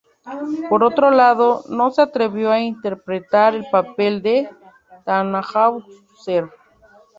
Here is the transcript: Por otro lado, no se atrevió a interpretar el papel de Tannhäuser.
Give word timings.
Por 0.67 0.83
otro 0.83 1.11
lado, 1.11 1.61
no 1.69 1.91
se 1.91 2.01
atrevió 2.01 2.49
a 2.51 2.59
interpretar 2.59 3.53
el 3.53 3.67
papel 3.69 4.23
de 4.23 4.49
Tannhäuser. 5.05 6.49